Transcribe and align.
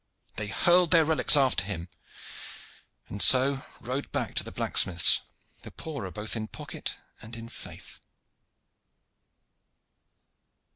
They 0.35 0.47
hurled 0.47 0.89
their 0.89 1.05
relics 1.05 1.37
after 1.37 1.63
him, 1.63 1.87
and 3.07 3.21
so 3.21 3.63
rode 3.79 4.11
back 4.11 4.33
to 4.33 4.43
the 4.43 4.51
blacksmith's 4.51 5.21
the 5.61 5.69
poorer 5.69 6.09
both 6.09 6.35
in 6.35 6.47
pocket 6.47 6.97
and 7.21 7.35
in 7.35 7.49
faith. 7.49 7.99